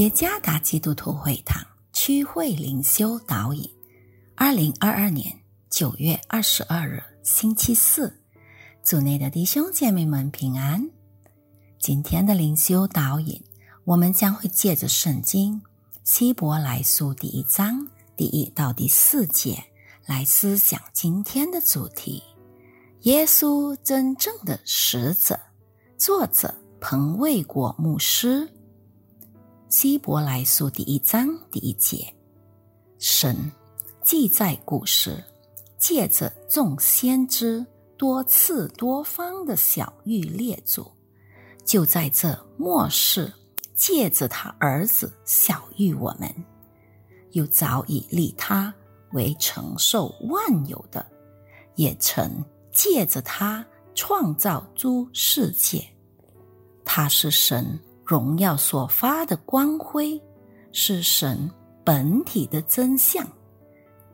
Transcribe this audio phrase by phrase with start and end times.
[0.00, 1.62] 耶加达基督徒会堂
[1.92, 3.70] 区会灵修导引，
[4.34, 5.38] 二零二二年
[5.68, 8.18] 九月二十二日星期四，
[8.82, 10.88] 组内的弟兄姐妹们平安。
[11.78, 13.44] 今天的灵修导引，
[13.84, 15.60] 我们将会借着圣经
[16.02, 19.62] 希伯来书第一章第一到第四节
[20.06, 22.22] 来思想今天的主题：
[23.02, 25.38] 耶稣真正的使者。
[25.98, 28.48] 作者彭卫国牧师。
[29.70, 32.12] 希伯来书第一章第一节，
[32.98, 33.36] 神
[34.02, 35.22] 记载古时，
[35.78, 37.64] 借着众先知
[37.96, 40.90] 多次多方的小谕列祖，
[41.64, 43.32] 就在这末世，
[43.76, 46.28] 借着他儿子小谕我们，
[47.30, 48.74] 又早已立他
[49.12, 51.06] 为承受万有的，
[51.76, 55.86] 也曾借着他创造诸世界，
[56.84, 57.78] 他是神。
[58.10, 60.20] 荣耀所发的光辉
[60.72, 61.48] 是神
[61.84, 63.24] 本体的真相，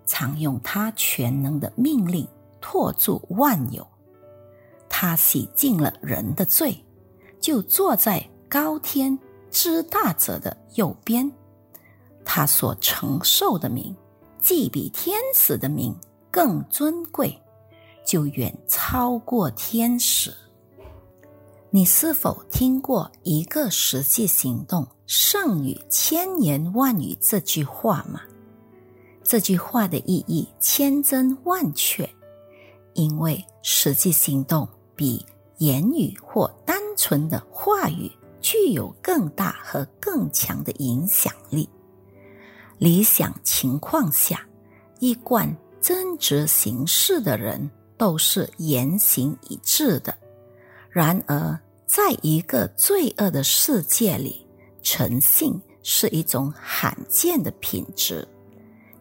[0.04, 2.28] 常用他全能的命令
[2.60, 3.86] 托住万有。
[4.86, 6.76] 他洗净了人的罪，
[7.40, 9.18] 就坐在高天
[9.50, 11.32] 之大者的右边。
[12.22, 13.96] 他所承受的名，
[14.38, 15.96] 既比天使的名
[16.30, 17.34] 更尊贵，
[18.04, 20.36] 就远超过天使。
[21.70, 28.22] 你是否听过“一个实际行动胜于千言万语”这句话吗？
[29.22, 32.08] 这句话的意义千真万确，
[32.94, 35.26] 因为实际行动比
[35.58, 41.68] 言语或单纯的话语具有更大和更强的影响力。
[42.78, 44.46] 理想情况下，
[45.00, 50.16] 一贯真执行事的人都是言行一致的。
[50.96, 54.46] 然而，在一个罪恶的世界里，
[54.80, 58.26] 诚信是一种罕见的品质。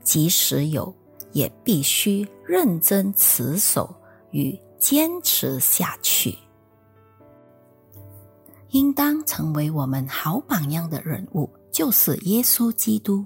[0.03, 0.93] 即使有，
[1.31, 3.95] 也必须认真持守
[4.31, 6.37] 与坚持下去。
[8.71, 13.23] 应当成为我们好榜样的人物，就是耶稣基督，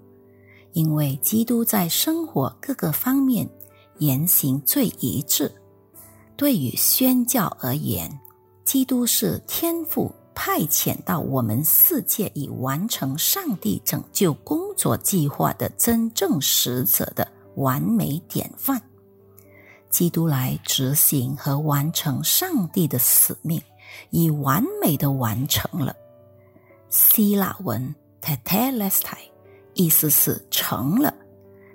[0.73, 3.49] 因为基督在生活各个方面
[3.97, 5.51] 言行最一致。
[6.37, 8.07] 对于宣教而言，
[8.69, 18.79] 基督是天父派遣到我们世界以完成上帝拯救工作计划的真正使者的完美典范。
[19.89, 23.59] 基督来执行和完成上帝的使命，
[24.11, 25.95] 已完美的完成了。
[26.91, 29.17] 希腊文 t e t e l e s t i
[29.73, 31.11] 意思是成了。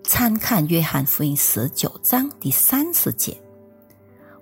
[0.05, 3.44] 参看约翰福音十九章第三十节。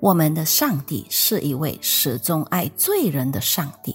[0.02, 3.94] 我们的上帝是一位始终爱罪人的上帝，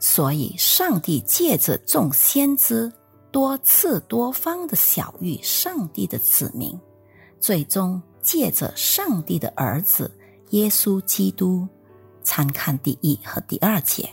[0.00, 2.92] 所以上帝借着众先知
[3.30, 6.76] 多次多方的小谕上帝的子民，
[7.38, 10.10] 最终借着上帝的儿子
[10.50, 11.68] 耶稣基督，
[12.24, 14.10] 参看第一和第二节。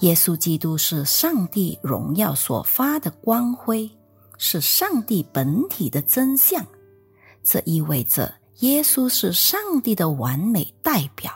[0.00, 3.88] 耶稣基督是上帝荣耀所发的光辉，
[4.36, 6.66] 是上帝本体的真相，
[7.44, 8.34] 这意味着。
[8.58, 11.32] 耶稣是上帝的完美代表，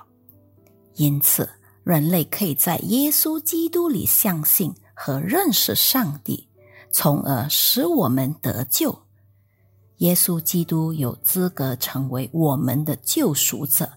[0.94, 1.49] 因此
[1.84, 6.49] 人类可以在耶稣基督里相信和认识上帝，
[6.91, 8.97] 从而使我们得救。
[9.99, 13.89] 耶稣基督有资格成为我们的救赎者。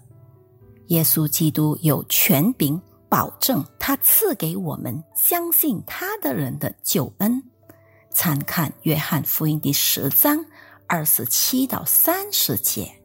[0.90, 7.42] 耶稣基督有权柄保证他赐给我们相信他的人的救恩。
[8.12, 10.46] 参看约翰福音第十章
[10.86, 13.02] 二十七到三十节。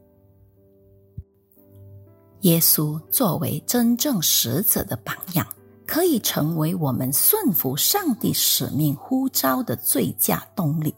[2.41, 5.45] 耶稣作为真正使者的榜样，
[5.85, 10.93] 可以成为我们顺服上帝使命呼召的最佳动力。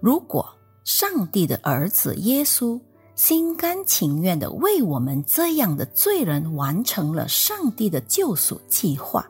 [0.00, 0.46] 如果
[0.84, 2.80] 上帝的儿子耶稣
[3.16, 9.26] 心甘情愿的为我们这样的罪人完成了上帝的救赎计划，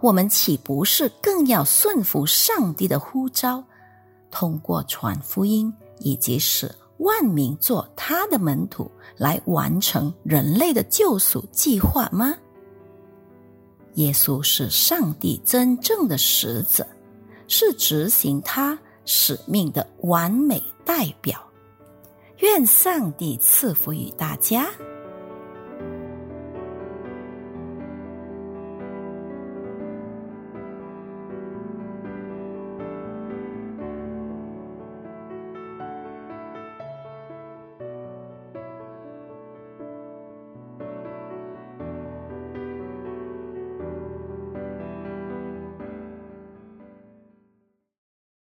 [0.00, 3.64] 我们岂不是更要顺服上帝的呼召，
[4.30, 6.74] 通过传福音以及使？
[6.98, 12.34] 万民做他的门徒，来完成人类的救赎计划吗？
[13.94, 16.86] 耶稣是上帝真正的使者，
[17.46, 21.40] 是执行他使命的完美代表。
[22.38, 24.68] 愿上帝赐福于大家。